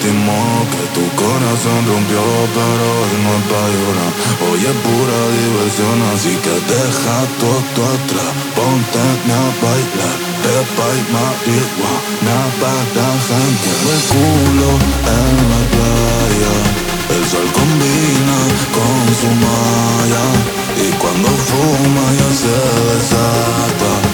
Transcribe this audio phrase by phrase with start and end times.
[0.00, 2.20] que tu corazón rompió,
[2.54, 4.12] pero hoy no es pa' llorar.
[4.46, 10.18] Hoy es pura diversión, así que deja todo atrás, ponte a bailar.
[10.46, 14.70] Pepa y marihuana para janguear El culo
[15.16, 16.54] en la playa
[17.16, 18.38] El sol combina
[18.76, 20.24] con su malla
[20.76, 24.05] Y cuando fuma ya se desata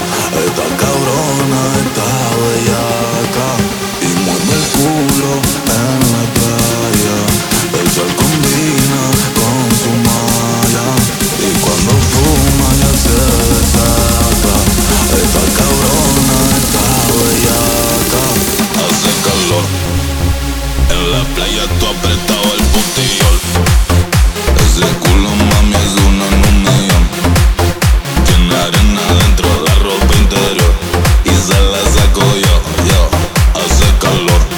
[34.23, 34.52] Hace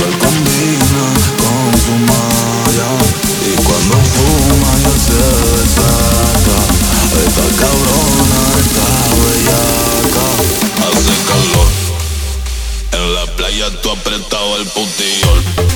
[0.00, 1.04] sol combina
[1.40, 2.90] con su malla.
[3.48, 5.20] Y cuando fuma ya se
[5.56, 6.58] desata
[7.24, 8.88] Esta cabrona está
[9.20, 10.26] bellaca.
[10.86, 11.70] Hace calor.
[12.92, 15.69] En la playa tú apretado el putillol